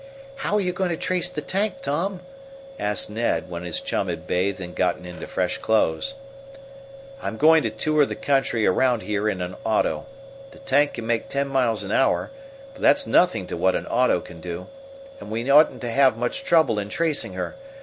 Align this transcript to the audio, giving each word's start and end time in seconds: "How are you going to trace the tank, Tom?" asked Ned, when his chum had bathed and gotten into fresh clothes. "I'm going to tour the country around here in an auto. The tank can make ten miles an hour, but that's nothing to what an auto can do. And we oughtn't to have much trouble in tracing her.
"How 0.37 0.55
are 0.55 0.59
you 0.59 0.73
going 0.73 0.89
to 0.89 0.97
trace 0.97 1.29
the 1.29 1.43
tank, 1.43 1.81
Tom?" 1.83 2.21
asked 2.79 3.11
Ned, 3.11 3.51
when 3.51 3.61
his 3.61 3.79
chum 3.79 4.07
had 4.07 4.25
bathed 4.25 4.59
and 4.59 4.73
gotten 4.75 5.05
into 5.05 5.27
fresh 5.27 5.59
clothes. 5.59 6.15
"I'm 7.21 7.37
going 7.37 7.61
to 7.61 7.69
tour 7.69 8.03
the 8.07 8.15
country 8.15 8.65
around 8.65 9.03
here 9.03 9.29
in 9.29 9.41
an 9.41 9.55
auto. 9.63 10.07
The 10.49 10.57
tank 10.57 10.93
can 10.95 11.05
make 11.05 11.29
ten 11.29 11.47
miles 11.47 11.83
an 11.83 11.91
hour, 11.91 12.31
but 12.73 12.81
that's 12.81 13.05
nothing 13.05 13.45
to 13.45 13.55
what 13.55 13.75
an 13.75 13.85
auto 13.85 14.21
can 14.21 14.41
do. 14.41 14.65
And 15.19 15.29
we 15.29 15.47
oughtn't 15.51 15.81
to 15.81 15.91
have 15.91 16.17
much 16.17 16.43
trouble 16.45 16.79
in 16.79 16.89
tracing 16.89 17.33
her. 17.33 17.55